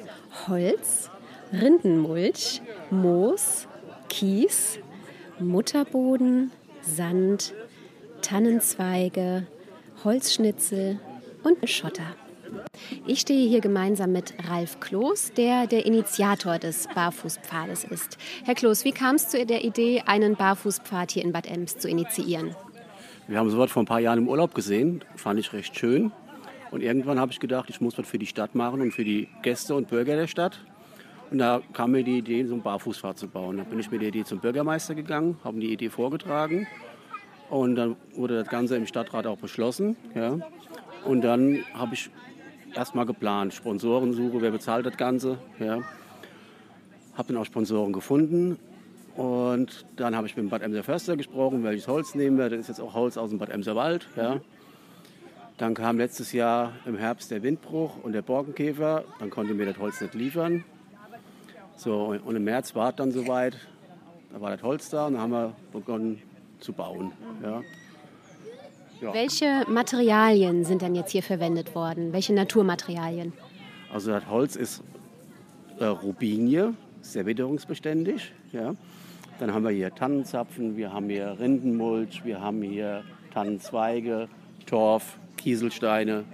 Holz, 0.49 1.11
Rindenmulch, 1.53 2.63
Moos, 2.91 3.69
Kies, 4.09 4.79
Mutterboden, 5.39 6.51
Sand, 6.81 7.55
Tannenzweige, 8.23 9.47
Holzschnitzel 10.05 10.99
und 11.43 11.69
Schotter. 11.69 12.15
Ich 13.07 13.21
stehe 13.21 13.49
hier 13.49 13.61
gemeinsam 13.61 14.13
mit 14.13 14.35
Ralf 14.49 14.81
Kloß, 14.81 15.33
der 15.37 15.67
der 15.67 15.85
Initiator 15.85 16.59
des 16.59 16.89
Barfußpfades 16.95 17.85
ist. 17.85 18.19
Herr 18.45 18.55
Kloß, 18.55 18.85
wie 18.85 18.93
kam 18.93 19.17
es 19.17 19.29
zu 19.29 19.45
der 19.45 19.65
Idee, 19.65 20.03
einen 20.07 20.37
Barfußpfad 20.37 21.13
hier 21.13 21.25
in 21.25 21.33
Bad 21.33 21.47
Ems 21.47 21.79
zu 21.79 21.89
initiieren? 21.89 22.55
Wir 23.29 23.39
haben 23.39 23.51
sowas 23.51 23.73
vor 23.73 23.83
ein 23.83 23.87
paar 23.87 24.01
Jahren 24.01 24.19
im 24.19 24.29
Urlaub 24.29 24.55
gesehen, 24.55 25.05
fand 25.17 25.41
ich 25.41 25.53
recht 25.53 25.77
schön. 25.77 26.13
Und 26.77 26.83
irgendwann 26.83 27.19
habe 27.19 27.33
ich 27.33 27.41
gedacht, 27.41 27.71
ich 27.71 27.81
muss 27.81 27.97
was 27.97 28.07
für 28.07 28.19
die 28.19 28.27
Stadt 28.27 28.55
machen 28.55 28.83
und 28.83 28.91
für 28.91 29.03
die 29.03 29.29
Gäste 29.41 29.75
und 29.75 29.89
Bürger 29.89 30.15
der 30.15 30.27
Stadt. 30.27 30.61
Und 31.31 31.39
da 31.39 31.63
kam 31.73 31.93
mir 31.93 32.05
die 32.05 32.19
Idee, 32.19 32.45
so 32.45 32.53
einen 32.53 32.63
Barfußpfad 32.63 33.17
zu 33.17 33.29
bauen. 33.29 33.57
Da 33.57 33.63
bin 33.63 33.79
ich 33.79 33.91
mit 33.91 34.03
der 34.03 34.09
Idee 34.09 34.25
zum 34.25 34.41
Bürgermeister 34.41 34.95
gegangen, 34.95 35.39
habe 35.43 35.59
die 35.59 35.73
Idee 35.73 35.89
vorgetragen. 35.89 36.67
Und 37.49 37.77
dann 37.77 37.97
wurde 38.15 38.35
das 38.35 38.49
Ganze 38.49 38.77
im 38.77 38.87
Stadtrat 38.87 39.27
auch 39.27 39.39
beschlossen. 39.39 39.97
Ja. 40.15 40.39
Und 41.07 41.23
dann 41.23 41.65
habe 41.73 41.95
ich 41.95 42.11
erstmal 42.75 43.07
geplant, 43.07 43.55
Sponsorensuche, 43.55 44.43
wer 44.43 44.51
bezahlt 44.51 44.85
das 44.85 44.99
Ganze. 44.99 45.39
Ja. 45.59 45.79
Habe 47.15 47.33
dann 47.33 47.39
auch 47.39 47.47
Sponsoren 47.47 47.95
gefunden. 47.95 48.59
Und 49.17 49.87
dann 49.97 50.15
habe 50.15 50.27
ich 50.27 50.37
mit 50.37 50.45
dem 50.45 50.51
Bad 50.51 50.61
Emser 50.61 50.83
Förster 50.83 51.17
gesprochen, 51.17 51.65
welches 51.65 51.89
Holz 51.89 52.15
nehmen 52.15 52.37
wir. 52.37 52.51
Das 52.51 52.61
ist 52.61 52.69
jetzt 52.69 52.81
auch 52.83 52.93
Holz 52.93 53.17
aus 53.17 53.31
dem 53.31 53.39
Bad 53.39 53.49
Emser 53.49 53.77
Wald. 53.77 54.07
Ja. 54.15 54.43
Dann 55.59 55.75
kam 55.75 55.97
letztes 55.97 56.33
Jahr 56.33 56.73
im 56.85 56.99
Herbst 56.99 57.31
der 57.31 57.43
Windbruch 57.43 58.03
und 58.03 58.13
der 58.13 58.23
Borkenkäfer. 58.23 59.05
Dann 59.19 59.31
konnte 59.31 59.55
mir 59.55 59.67
das 59.67 59.79
Holz 59.79 60.01
nicht 60.01 60.15
liefern. 60.15 60.65
So, 61.77 62.15
und 62.25 62.37
im 62.37 62.45
März 62.45 62.75
war 62.75 62.91
es 62.91 62.97
dann 62.97 63.11
soweit. 63.11 63.57
Da 64.33 64.41
war 64.41 64.51
das 64.51 64.63
Holz 64.63 64.91
da 64.91 65.07
und 65.07 65.15
dann 65.15 65.23
haben 65.23 65.33
wir 65.33 65.53
begonnen 65.73 66.21
zu 66.61 66.73
bauen. 66.73 67.13
Ja. 67.43 67.63
Ja. 69.01 69.13
Welche 69.13 69.65
Materialien 69.69 70.65
sind 70.65 70.81
denn 70.81 70.95
jetzt 70.95 71.13
hier 71.13 71.23
verwendet 71.23 71.75
worden? 71.75 72.13
Welche 72.13 72.33
Naturmaterialien? 72.33 73.35
Also 73.93 74.11
das 74.11 74.27
Holz 74.29 74.57
ist 74.57 74.83
äh, 75.79 75.85
Rubinie, 75.85 76.75
sehr 77.03 77.27
witterungsbeständig. 77.27 78.33
Ja. 78.53 78.75
Dann 79.39 79.53
haben 79.53 79.65
wir 79.65 79.71
hier 79.71 79.95
Tannenzapfen, 79.95 80.79
wir 80.79 80.95
haben 80.95 81.11
hier 81.11 81.37
Rindenmulch, 81.39 82.25
wir 82.25 82.41
haben 82.41 82.63
hier 82.63 83.05
Tannenzweige, 83.35 84.29
Torf, 84.65 85.19
Kieselsteine, 85.47 86.25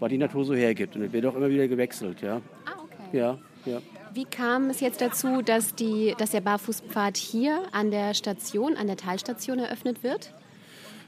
was 0.00 0.10
die 0.10 0.18
Natur 0.18 0.44
so 0.44 0.54
hergibt. 0.54 0.96
Und 0.96 1.02
es 1.04 1.12
wird 1.14 1.24
auch 1.24 1.34
immer 1.34 1.48
wieder 1.48 1.66
gewechselt. 1.66 2.20
Ja. 2.20 2.42
Ah, 2.66 2.72
okay. 2.84 3.16
Ja, 3.18 3.38
ja. 3.64 3.78
Wie 4.12 4.26
kam 4.26 4.68
es 4.68 4.80
jetzt 4.80 5.00
dazu, 5.00 5.40
dass, 5.40 5.74
die, 5.74 6.14
dass 6.18 6.32
der 6.32 6.42
Barfußpfad 6.42 7.16
hier 7.16 7.62
an 7.72 7.90
der 7.90 8.12
Station, 8.12 8.76
an 8.76 8.86
der 8.86 8.98
Talstation 8.98 9.60
eröffnet 9.60 10.02
wird? 10.02 10.34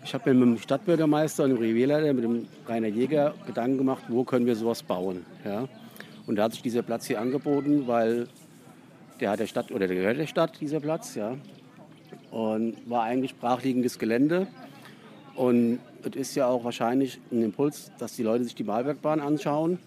Ich 0.02 0.14
habe 0.14 0.32
mir 0.32 0.46
mit 0.46 0.56
dem 0.56 0.62
Stadtbürgermeister 0.62 1.44
und 1.44 1.50
dem 1.50 1.58
Revierleiter, 1.58 2.14
mit 2.14 2.24
dem 2.24 2.48
Rainer 2.66 2.88
Jäger, 2.88 3.34
Gedanken 3.46 3.76
gemacht, 3.76 4.04
wo 4.08 4.24
können 4.24 4.46
wir 4.46 4.56
sowas 4.56 4.82
bauen. 4.82 5.26
Ja? 5.44 5.68
Und 6.26 6.36
da 6.36 6.44
hat 6.44 6.52
sich 6.52 6.62
dieser 6.62 6.80
Platz 6.80 7.06
hier 7.06 7.20
angeboten, 7.20 7.86
weil 7.86 8.28
der 9.20 9.28
hat 9.28 9.40
der 9.40 9.46
Stadt 9.46 9.70
oder 9.72 9.86
der 9.86 9.96
gehört 9.96 10.16
der 10.16 10.26
Stadt, 10.26 10.58
dieser 10.58 10.80
Platz, 10.80 11.16
ja. 11.16 11.36
Und 12.30 12.76
war 12.88 13.02
eigentlich 13.02 13.36
brachliegendes 13.36 13.98
Gelände. 13.98 14.46
Und 15.38 15.78
es 16.02 16.16
ist 16.16 16.34
ja 16.34 16.48
auch 16.48 16.64
wahrscheinlich 16.64 17.20
ein 17.30 17.42
Impuls, 17.42 17.92
dass 17.98 18.16
die 18.16 18.24
Leute 18.24 18.42
sich 18.42 18.56
die 18.56 18.64
Malbergbahn 18.64 19.20
anschauen. 19.20 19.78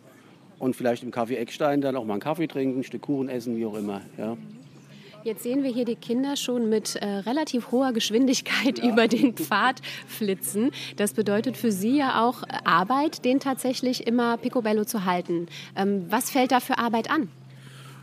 und 0.59 0.75
vielleicht 0.75 1.03
im 1.03 1.11
Kaffee 1.11 1.35
Eckstein 1.35 1.81
dann 1.81 1.95
auch 1.95 2.05
mal 2.05 2.13
einen 2.13 2.21
Kaffee 2.21 2.47
trinken, 2.47 2.79
ein 2.79 2.83
Stück 2.83 3.01
Kuchen 3.01 3.29
essen, 3.29 3.57
wie 3.57 3.65
auch 3.65 3.73
immer. 3.73 4.01
Ja. 4.17 4.37
Jetzt 5.23 5.43
sehen 5.43 5.63
wir 5.63 5.71
hier 5.71 5.85
die 5.85 5.95
Kinder 5.95 6.35
schon 6.35 6.69
mit 6.69 6.95
äh, 6.95 7.05
relativ 7.05 7.71
hoher 7.71 7.91
Geschwindigkeit 7.91 8.79
über 8.83 9.07
den 9.07 9.33
Pfad 9.33 9.81
flitzen. 10.07 10.71
Das 10.95 11.13
bedeutet 11.13 11.57
für 11.57 11.71
Sie 11.71 11.97
ja 11.97 12.25
auch 12.25 12.43
Arbeit, 12.63 13.25
den 13.25 13.39
tatsächlich 13.39 14.07
immer 14.07 14.37
picobello 14.37 14.85
zu 14.85 15.03
halten. 15.03 15.47
Ähm, 15.75 16.05
was 16.09 16.29
fällt 16.29 16.51
da 16.51 16.59
für 16.59 16.77
Arbeit 16.77 17.11
an? 17.11 17.27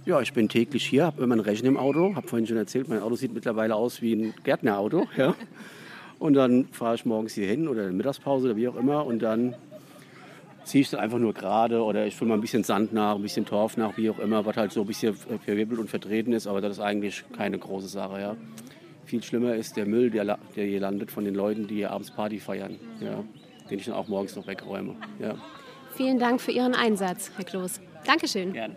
Ja, 0.05 0.21
ich 0.21 0.33
bin 0.33 0.49
täglich 0.49 0.85
hier, 0.85 1.07
habe 1.07 1.23
immer 1.23 1.37
ein 1.37 1.41
Rechen 1.41 1.67
im 1.67 1.77
Auto. 1.77 2.15
Habe 2.15 2.29
vorhin 2.29 2.47
schon 2.47 2.57
erzählt, 2.57 2.89
mein 2.89 3.01
Auto 3.01 3.15
sieht 3.15 3.33
mittlerweile 3.33 3.75
aus 3.75 4.03
wie 4.03 4.15
ein 4.15 4.35
Gärtnerauto. 4.45 5.07
Ja. 5.17 5.35
Und 6.19 6.35
dann 6.35 6.67
fahre 6.73 6.95
ich 6.95 7.05
morgens 7.05 7.35
hier 7.35 7.47
hin 7.47 7.69
oder 7.69 7.83
in 7.83 7.89
der 7.89 7.97
Mittagspause 7.97 8.47
oder 8.47 8.57
wie 8.57 8.69
auch 8.69 8.77
immer. 8.77 9.07
Und 9.07 9.21
dann 9.21 9.55
ziehe 10.65 10.83
ich 10.83 10.91
dann 10.91 11.01
einfach 11.01 11.19
nur 11.19 11.33
gerade 11.33 11.83
oder 11.83 12.07
ich 12.07 12.17
fülle 12.17 12.31
mal 12.31 12.35
ein 12.35 12.41
bisschen 12.41 12.65
Sand 12.65 12.93
nach, 12.93 13.15
ein 13.15 13.23
bisschen 13.23 13.47
Torf 13.47 13.77
nach, 13.77 13.97
wie 13.97 14.11
auch 14.11 14.19
immer, 14.19 14.45
was 14.45 14.57
halt 14.57 14.73
so 14.73 14.83
ein 14.83 14.87
bisschen 14.87 15.15
verwirbelt 15.15 15.81
und 15.81 15.89
vertreten 15.89 16.33
ist. 16.33 16.47
Aber 16.47 16.61
das 16.61 16.73
ist 16.73 16.81
eigentlich 16.81 17.25
keine 17.37 17.59
große 17.59 17.89
Sache. 17.89 18.21
Ja. 18.21 18.37
Viel 19.05 19.23
schlimmer 19.23 19.55
ist 19.55 19.77
der 19.77 19.87
Müll, 19.87 20.11
der, 20.11 20.39
der 20.57 20.67
hier 20.67 20.81
landet 20.81 21.11
von 21.11 21.25
den 21.25 21.35
Leuten, 21.35 21.67
die 21.67 21.77
hier 21.77 21.91
abends 21.91 22.11
Party 22.11 22.39
feiern. 22.39 22.79
Ja. 23.01 23.25
Den 23.71 23.79
ich 23.79 23.87
dann 23.87 23.95
auch 23.95 24.09
morgens 24.09 24.37
noch 24.37 24.47
wegräume. 24.47 24.97
Ja. 25.19 25.37
Vielen 25.95 26.19
Dank 26.19 26.41
für 26.41 26.53
Ihren 26.53 26.75
Einsatz, 26.75 27.31
Herr 27.37 27.45
Kloß. 27.45 27.81
Dankeschön. 28.05 28.53
Gerne. 28.53 28.77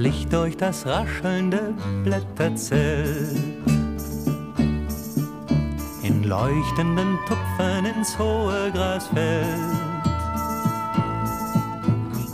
Licht 0.00 0.32
durch 0.32 0.56
das 0.56 0.86
raschelnde 0.86 1.74
Blätter 2.04 2.56
zählt, 2.56 3.36
in 6.02 6.24
leuchtenden 6.24 7.18
Tupfen 7.28 7.84
ins 7.84 8.18
hohe 8.18 8.70
Gras 8.72 9.08
fällt, 9.08 9.44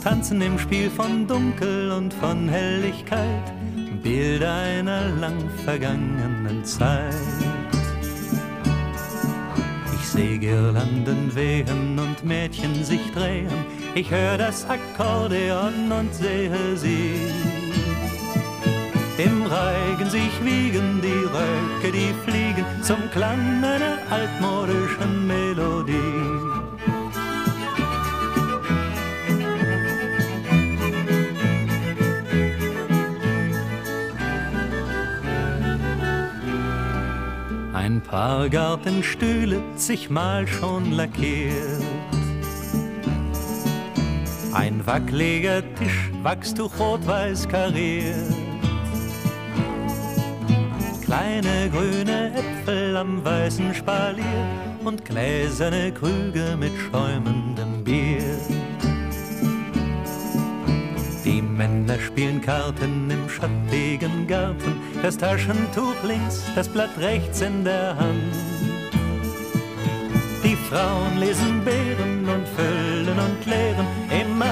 tanzen 0.01 0.41
im 0.41 0.57
Spiel 0.57 0.89
von 0.89 1.27
Dunkel 1.27 1.91
und 1.91 2.13
von 2.13 2.47
Helligkeit 2.47 3.53
Bilder 4.01 4.53
einer 4.55 5.09
lang 5.19 5.49
vergangenen 5.65 6.63
Zeit. 6.63 7.13
Ich 9.93 10.07
seh 10.07 10.37
Girlanden 10.37 11.35
wehen 11.35 11.99
und 11.99 12.23
Mädchen 12.23 12.85
sich 12.85 13.11
drehen. 13.11 13.51
Ich 13.99 14.11
hör 14.11 14.37
das 14.37 14.63
Akkordeon 14.69 15.91
und 15.91 16.13
sehe 16.13 16.77
sie. 16.77 17.15
Im 19.17 19.41
Reigen 19.47 20.07
sich 20.07 20.45
wiegen 20.45 21.01
die 21.01 21.25
Röcke, 21.35 21.91
die 21.91 22.13
fliegen 22.23 22.63
zum 22.83 23.09
Klang 23.09 23.63
einer 23.63 23.97
altmodischen 24.11 25.25
Melodie. 25.25 25.95
Ein 37.73 37.99
paar 38.01 38.47
Gartenstühle 38.47 39.59
zigmal 39.75 40.45
schon 40.45 40.91
lackiert. 40.91 41.96
Ein 44.57 44.83
wackeliger 44.87 45.61
Tisch, 45.75 46.09
Wachstuch 46.23 46.71
rot-weiß 46.79 47.47
kariert. 47.47 48.15
Kleine 51.05 51.69
grüne 51.69 52.33
Äpfel 52.33 52.97
am 52.97 53.23
weißen 53.23 53.75
Spalier 53.75 54.47
und 54.83 55.05
gläserne 55.05 55.91
Krüge 55.91 56.57
mit 56.59 56.71
schäumendem 56.75 57.83
Bier. 57.83 58.23
Die 61.23 61.41
Männer 61.43 61.99
spielen 61.99 62.41
Karten 62.41 63.11
im 63.11 63.29
schattigen 63.29 64.25
Garten, 64.25 64.81
das 65.03 65.19
Taschentuch 65.19 66.03
links, 66.03 66.41
das 66.55 66.67
Blatt 66.67 66.97
rechts 66.97 67.41
in 67.41 67.63
der 67.63 67.95
Hand. 67.95 68.33
Die 70.43 70.55
Frauen 70.55 71.19
lesen 71.19 71.63
Beeren 71.63 72.27
und 72.27 72.47
füllen 72.55 73.19
und 73.19 73.45
leeren 73.45 73.96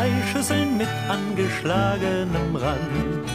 in 0.05 0.19
Maischüsseln 0.19 0.77
mit 0.77 0.87
angeschlagenem 1.09 2.55
Rand. 2.55 3.25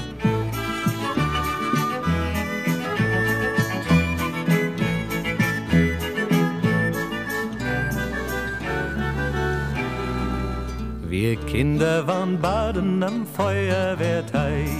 Wir 11.09 11.37
Kinder 11.37 12.07
waren 12.07 12.41
baden 12.41 13.03
am 13.03 13.27
Feuerwehrteich. 13.27 14.71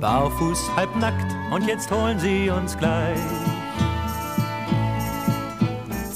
Barfuß, 0.00 0.58
halbnackt 0.76 1.32
und 1.52 1.68
jetzt 1.68 1.90
holen 1.90 2.18
sie 2.18 2.50
uns 2.50 2.76
gleich. 2.76 3.41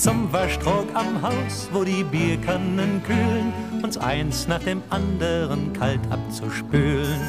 Zum 0.07 0.33
Waschtrog 0.33 0.87
am 0.95 1.21
Haus, 1.21 1.69
wo 1.73 1.83
die 1.83 2.05
Bierkannen 2.05 3.03
kühlen, 3.03 3.53
uns 3.83 3.99
eins 3.99 4.47
nach 4.47 4.61
dem 4.61 4.81
anderen 4.88 5.73
kalt 5.73 5.99
abzuspülen. 6.11 7.21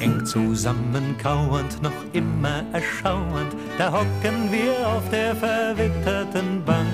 Eng 0.00 0.24
zusammenkauernd, 0.24 1.82
noch 1.82 1.92
immer 2.14 2.64
erschauernd, 2.72 3.54
da 3.76 3.92
hocken 3.92 4.50
wir 4.50 4.88
auf 4.88 5.06
der 5.10 5.36
verwitterten 5.36 6.64
Bank. 6.64 6.88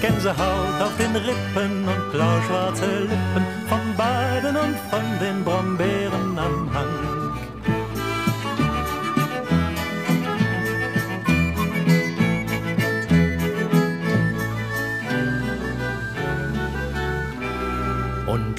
Gänsehaut 0.00 0.82
auf 0.82 0.96
den 0.98 1.14
Rippen 1.14 1.84
und 1.86 2.10
blauschwarze 2.10 3.02
Lippen 3.02 3.46
vom 3.68 3.96
Baden 3.96 4.56
und 4.56 4.76
von 4.90 5.04
den 5.20 5.44
Brombeeren 5.44 6.36
am 6.36 6.74
Hang. 6.74 7.17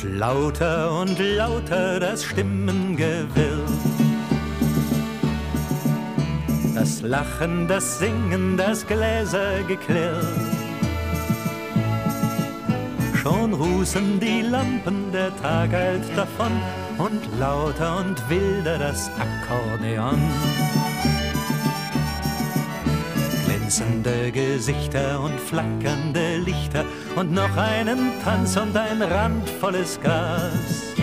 Und 0.02 0.18
lauter 0.18 1.02
und 1.02 1.20
lauter 1.20 2.00
das 2.00 2.24
Stimmengewirr. 2.24 3.66
Das 6.74 7.02
Lachen, 7.02 7.68
das 7.68 8.00
Singen, 8.00 8.56
das 8.56 8.88
Gläsergeklirr. 8.88 10.24
Schon 13.16 13.54
rußen 13.54 14.22
die 14.22 14.42
Lampen, 14.42 15.12
der 15.12 15.36
Tag 15.42 15.74
eilt 15.74 16.18
davon 16.18 16.54
und 16.98 17.22
lauter 17.38 17.98
und 17.98 18.30
wilder 18.30 18.78
das 18.78 19.10
Akkordeon. 19.20 20.18
Glänzende 23.70 24.32
Gesichter 24.32 25.20
und 25.20 25.40
flackernde 25.40 26.38
Lichter 26.38 26.84
und 27.16 27.32
noch 27.32 27.56
einen 27.56 28.20
Tanz 28.24 28.58
und 28.58 28.76
ein 28.76 29.00
randvolles 29.00 30.00
Gras. 30.02 30.96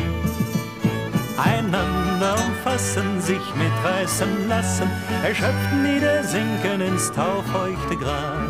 Einander 1.39 2.35
umfassen, 2.35 3.21
sich 3.21 3.55
mitreißen 3.55 4.49
lassen, 4.49 4.91
erschöpft 5.23 5.75
niedersinken 5.81 6.81
ins 6.81 7.13
taufeuchte 7.13 7.97
Gras. 7.99 8.46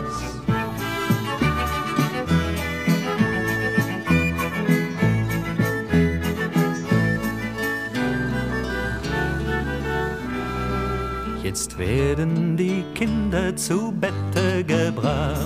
Jetzt 11.57 11.79
werden 11.79 12.55
die 12.59 12.85
Kinder 12.95 13.57
zu 13.57 13.91
Bette 13.91 14.63
gebracht. 14.63 15.41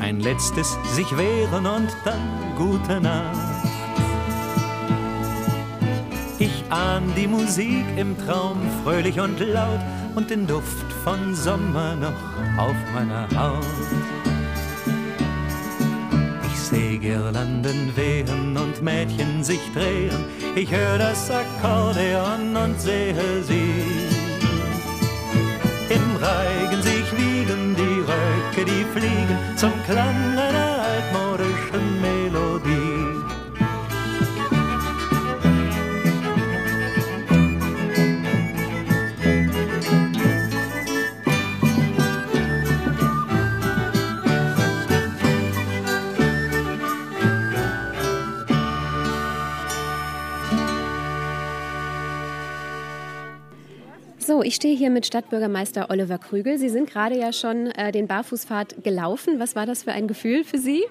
Ein 0.00 0.20
letztes 0.20 0.78
sich 0.94 1.14
wehren 1.14 1.66
und 1.66 1.94
dann 2.06 2.54
gute 2.56 2.98
Nacht. 2.98 3.68
Ich 6.38 6.64
ahn 6.70 7.12
die 7.14 7.26
Musik 7.26 7.84
im 7.98 8.16
Traum 8.16 8.62
fröhlich 8.82 9.20
und 9.20 9.40
laut 9.40 9.80
und 10.14 10.30
den 10.30 10.46
Duft 10.46 10.90
von 11.04 11.34
Sommer 11.34 11.96
noch 11.96 12.56
auf 12.56 12.76
meiner 12.94 13.28
Haut. 13.38 14.15
Ich 16.66 16.72
seh 16.72 16.98
Girlanden 16.98 17.96
wehen 17.96 18.56
und 18.56 18.82
Mädchen 18.82 19.44
sich 19.44 19.60
drehen. 19.72 20.24
Ich 20.56 20.68
hör 20.72 20.98
das 20.98 21.30
Akkordeon 21.30 22.56
und 22.56 22.80
sehe 22.80 23.14
sie. 23.44 23.95
Ich 54.56 54.58
stehe 54.58 54.74
hier 54.74 54.88
mit 54.88 55.04
Stadtbürgermeister 55.04 55.90
Oliver 55.90 56.16
Krügel. 56.16 56.56
Sie 56.56 56.70
sind 56.70 56.88
gerade 56.88 57.14
ja 57.14 57.30
schon 57.34 57.66
äh, 57.66 57.92
den 57.92 58.06
Barfußpfad 58.06 58.82
gelaufen. 58.82 59.38
Was 59.38 59.54
war 59.54 59.66
das 59.66 59.82
für 59.82 59.92
ein 59.92 60.08
Gefühl 60.08 60.44
für 60.44 60.56
Sie? 60.56 60.82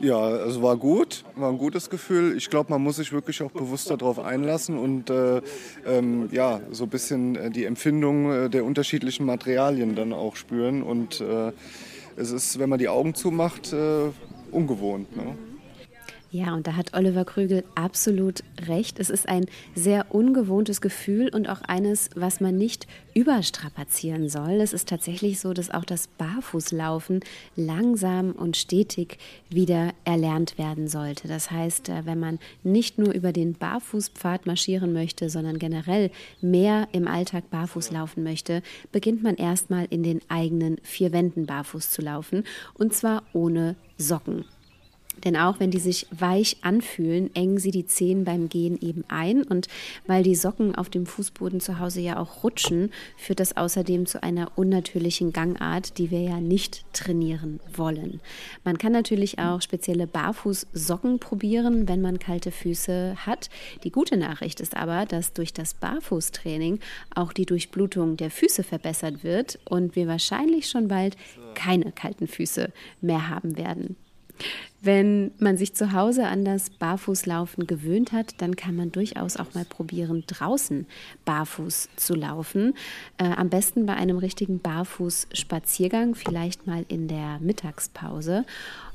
Ja, 0.00 0.34
es 0.46 0.62
war 0.62 0.78
gut, 0.78 1.22
war 1.36 1.50
ein 1.50 1.58
gutes 1.58 1.90
Gefühl. 1.90 2.34
Ich 2.34 2.48
glaube, 2.48 2.72
man 2.72 2.82
muss 2.82 2.96
sich 2.96 3.12
wirklich 3.12 3.42
auch 3.42 3.50
bewusst 3.50 3.90
darauf 3.90 4.18
einlassen 4.18 4.78
und 4.78 5.10
äh, 5.10 5.42
ähm, 5.86 6.30
ja, 6.32 6.62
so 6.70 6.84
ein 6.84 6.88
bisschen 6.88 7.36
äh, 7.36 7.50
die 7.50 7.66
Empfindung 7.66 8.32
äh, 8.32 8.48
der 8.48 8.64
unterschiedlichen 8.64 9.26
Materialien 9.26 9.94
dann 9.94 10.14
auch 10.14 10.36
spüren. 10.36 10.82
Und 10.82 11.20
äh, 11.20 11.52
es 12.16 12.30
ist, 12.30 12.58
wenn 12.58 12.70
man 12.70 12.78
die 12.78 12.88
Augen 12.88 13.14
zumacht, 13.14 13.74
äh, 13.74 14.06
ungewohnt. 14.50 15.14
Ne? 15.14 15.36
Ja, 16.34 16.52
und 16.52 16.66
da 16.66 16.74
hat 16.74 16.94
Oliver 16.94 17.24
Krügel 17.24 17.62
absolut 17.76 18.42
recht. 18.66 18.98
Es 18.98 19.08
ist 19.08 19.28
ein 19.28 19.46
sehr 19.76 20.12
ungewohntes 20.12 20.80
Gefühl 20.80 21.28
und 21.32 21.48
auch 21.48 21.62
eines, 21.62 22.10
was 22.16 22.40
man 22.40 22.56
nicht 22.56 22.88
überstrapazieren 23.14 24.28
soll. 24.28 24.54
Es 24.54 24.72
ist 24.72 24.88
tatsächlich 24.88 25.38
so, 25.38 25.52
dass 25.52 25.70
auch 25.70 25.84
das 25.84 26.08
Barfußlaufen 26.08 27.20
langsam 27.54 28.32
und 28.32 28.56
stetig 28.56 29.18
wieder 29.48 29.92
erlernt 30.04 30.58
werden 30.58 30.88
sollte. 30.88 31.28
Das 31.28 31.52
heißt, 31.52 31.90
äh, 31.90 32.04
wenn 32.04 32.18
man 32.18 32.40
nicht 32.64 32.98
nur 32.98 33.12
über 33.12 33.32
den 33.32 33.52
Barfußpfad 33.52 34.44
marschieren 34.44 34.92
möchte, 34.92 35.30
sondern 35.30 35.60
generell 35.60 36.10
mehr 36.40 36.88
im 36.90 37.06
Alltag 37.06 37.48
barfuß 37.50 37.92
laufen 37.92 38.24
möchte, 38.24 38.64
beginnt 38.90 39.22
man 39.22 39.36
erstmal 39.36 39.86
in 39.88 40.02
den 40.02 40.20
eigenen 40.28 40.78
vier 40.82 41.12
Wänden 41.12 41.46
barfuß 41.46 41.90
zu 41.90 42.02
laufen 42.02 42.42
und 42.76 42.92
zwar 42.92 43.22
ohne 43.32 43.76
Socken. 43.98 44.44
Denn 45.24 45.36
auch 45.36 45.60
wenn 45.60 45.70
die 45.70 45.78
sich 45.78 46.06
weich 46.10 46.58
anfühlen, 46.62 47.34
engen 47.34 47.58
sie 47.58 47.70
die 47.70 47.86
Zehen 47.86 48.24
beim 48.24 48.48
Gehen 48.48 48.78
eben 48.80 49.04
ein. 49.08 49.42
Und 49.42 49.68
weil 50.06 50.22
die 50.22 50.34
Socken 50.34 50.74
auf 50.74 50.90
dem 50.90 51.06
Fußboden 51.06 51.60
zu 51.60 51.78
Hause 51.78 52.00
ja 52.00 52.18
auch 52.18 52.42
rutschen, 52.42 52.90
führt 53.16 53.40
das 53.40 53.56
außerdem 53.56 54.06
zu 54.06 54.22
einer 54.22 54.52
unnatürlichen 54.56 55.32
Gangart, 55.32 55.98
die 55.98 56.10
wir 56.10 56.20
ja 56.20 56.40
nicht 56.40 56.84
trainieren 56.92 57.60
wollen. 57.74 58.20
Man 58.64 58.78
kann 58.78 58.92
natürlich 58.92 59.38
auch 59.38 59.62
spezielle 59.62 60.06
Barfußsocken 60.06 61.18
probieren, 61.18 61.88
wenn 61.88 62.00
man 62.00 62.18
kalte 62.18 62.50
Füße 62.50 63.16
hat. 63.26 63.50
Die 63.84 63.90
gute 63.90 64.16
Nachricht 64.16 64.60
ist 64.60 64.76
aber, 64.76 65.06
dass 65.06 65.32
durch 65.32 65.52
das 65.52 65.74
Barfußtraining 65.74 66.80
auch 67.14 67.32
die 67.32 67.46
Durchblutung 67.46 68.16
der 68.16 68.30
Füße 68.30 68.62
verbessert 68.62 69.24
wird 69.24 69.58
und 69.64 69.96
wir 69.96 70.06
wahrscheinlich 70.06 70.68
schon 70.68 70.88
bald 70.88 71.16
keine 71.54 71.92
kalten 71.92 72.26
Füße 72.26 72.72
mehr 73.00 73.28
haben 73.28 73.56
werden. 73.56 73.96
Wenn 74.84 75.30
man 75.38 75.56
sich 75.56 75.74
zu 75.74 75.92
Hause 75.92 76.26
an 76.26 76.44
das 76.44 76.68
Barfußlaufen 76.68 77.66
gewöhnt 77.66 78.12
hat, 78.12 78.34
dann 78.42 78.54
kann 78.54 78.76
man 78.76 78.92
durchaus 78.92 79.38
auch 79.38 79.54
mal 79.54 79.64
probieren, 79.64 80.24
draußen 80.26 80.86
barfuß 81.24 81.88
zu 81.96 82.14
laufen. 82.14 82.74
Äh, 83.16 83.24
am 83.24 83.48
besten 83.48 83.86
bei 83.86 83.94
einem 83.94 84.18
richtigen 84.18 84.60
Barfußspaziergang, 84.60 86.14
vielleicht 86.14 86.66
mal 86.66 86.84
in 86.88 87.08
der 87.08 87.38
Mittagspause. 87.40 88.44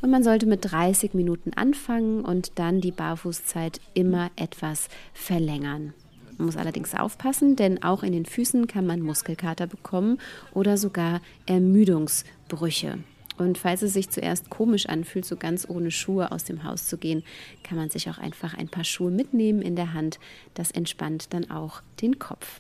Und 0.04 0.12
man 0.12 0.24
sollte 0.24 0.46
mit 0.46 0.72
30 0.72 1.16
Minuten 1.16 1.54
anfangen 1.56 2.24
und 2.24 2.60
dann 2.60 2.82
die 2.82 2.92
Barfußzeit 2.92 3.82
immer 3.96 4.30
etwas 4.36 4.90
verlängern. 5.14 5.96
Man 6.38 6.46
muss 6.46 6.58
allerdings 6.58 6.94
aufpassen, 6.94 7.56
denn 7.56 7.82
auch 7.82 8.04
in 8.04 8.14
den 8.14 8.28
Füßen 8.28 8.68
kann 8.68 8.86
man 8.86 9.02
Muskelkater 9.02 9.66
bekommen 9.66 10.20
oder 10.54 10.78
sogar 10.78 11.20
Ermüdungsbrüche. 11.48 13.00
Und 13.40 13.58
falls 13.58 13.82
es 13.82 13.94
sich 13.94 14.10
zuerst 14.10 14.50
komisch 14.50 14.88
anfühlt, 14.88 15.26
so 15.26 15.38
ganz 15.38 15.68
ohne 15.68 15.92
Schuhe 15.92 16.32
aus 16.34 16.44
dem 16.44 16.66
Haus 16.66 16.88
zu 16.88 16.98
gehen, 16.98 17.24
kann 17.64 17.78
man 17.78 17.90
sich 17.90 18.10
auch 18.10 18.18
einfach 18.18 18.54
ein 18.54 18.68
paar 18.68 18.84
Schuhe 18.84 19.12
mitnehmen 19.12 19.62
in 19.62 19.78
der 19.78 19.94
Hand. 19.94 20.20
Das 20.54 20.72
entspannt 20.72 21.34
dann 21.34 21.50
auch 21.50 21.82
den 22.02 22.20
Kopf. 22.20 22.60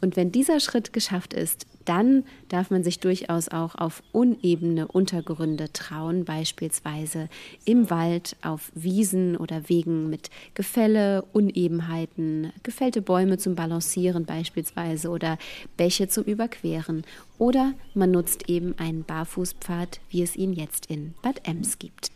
Und 0.00 0.16
wenn 0.16 0.32
dieser 0.32 0.60
Schritt 0.60 0.92
geschafft 0.92 1.34
ist, 1.34 1.66
dann 1.84 2.24
darf 2.48 2.70
man 2.70 2.82
sich 2.82 2.98
durchaus 2.98 3.48
auch 3.48 3.74
auf 3.74 4.02
unebene 4.12 4.88
Untergründe 4.88 5.72
trauen, 5.72 6.24
beispielsweise 6.24 7.28
im 7.64 7.90
Wald, 7.90 8.36
auf 8.42 8.72
Wiesen 8.74 9.36
oder 9.36 9.68
Wegen 9.68 10.08
mit 10.08 10.30
Gefälle, 10.54 11.24
Unebenheiten, 11.32 12.52
gefällte 12.62 13.02
Bäume 13.02 13.38
zum 13.38 13.54
Balancieren 13.54 14.24
beispielsweise 14.24 15.10
oder 15.10 15.38
Bäche 15.76 16.08
zum 16.08 16.24
Überqueren. 16.24 17.02
Oder 17.38 17.74
man 17.94 18.10
nutzt 18.10 18.48
eben 18.48 18.78
einen 18.78 19.04
Barfußpfad, 19.04 20.00
wie 20.08 20.22
es 20.22 20.36
ihn 20.36 20.52
jetzt 20.52 20.86
in 20.86 21.14
Bad 21.22 21.46
Ems 21.46 21.78
gibt. 21.78 22.13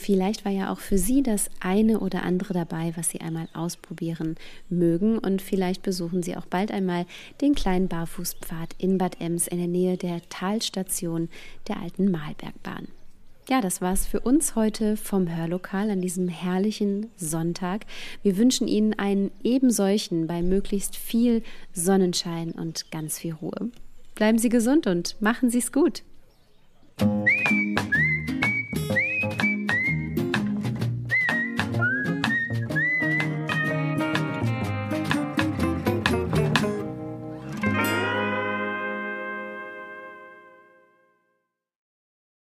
Vielleicht 0.00 0.46
war 0.46 0.52
ja 0.52 0.72
auch 0.72 0.80
für 0.80 0.96
Sie 0.96 1.22
das 1.22 1.50
eine 1.60 2.00
oder 2.00 2.22
andere 2.22 2.54
dabei, 2.54 2.94
was 2.96 3.10
Sie 3.10 3.20
einmal 3.20 3.48
ausprobieren 3.52 4.36
mögen. 4.70 5.18
Und 5.18 5.42
vielleicht 5.42 5.82
besuchen 5.82 6.22
Sie 6.22 6.38
auch 6.38 6.46
bald 6.46 6.72
einmal 6.72 7.04
den 7.42 7.54
kleinen 7.54 7.86
Barfußpfad 7.86 8.74
in 8.78 8.96
Bad 8.96 9.20
Ems 9.20 9.46
in 9.46 9.58
der 9.58 9.68
Nähe 9.68 9.98
der 9.98 10.26
Talstation 10.30 11.28
der 11.68 11.82
alten 11.82 12.10
Mahlbergbahn. 12.10 12.88
Ja, 13.50 13.60
das 13.60 13.82
war's 13.82 14.06
für 14.06 14.20
uns 14.20 14.54
heute 14.54 14.96
vom 14.96 15.28
Hörlokal 15.28 15.90
an 15.90 16.00
diesem 16.00 16.28
herrlichen 16.28 17.10
Sonntag. 17.18 17.84
Wir 18.22 18.38
wünschen 18.38 18.68
Ihnen 18.68 18.98
einen 18.98 19.30
ebensolchen 19.44 20.26
bei 20.26 20.40
möglichst 20.40 20.96
viel 20.96 21.42
Sonnenschein 21.74 22.52
und 22.52 22.90
ganz 22.90 23.18
viel 23.18 23.34
Ruhe. 23.34 23.70
Bleiben 24.14 24.38
Sie 24.38 24.48
gesund 24.48 24.86
und 24.86 25.20
machen 25.20 25.50
Sie 25.50 25.58
es 25.58 25.72
gut. 25.72 26.04